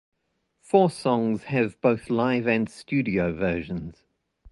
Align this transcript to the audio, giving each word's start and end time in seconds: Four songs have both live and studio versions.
Four 0.63 0.89
songs 0.89 1.43
have 1.43 1.79
both 1.79 2.09
live 2.09 2.47
and 2.47 2.67
studio 2.67 3.31
versions. 3.35 4.01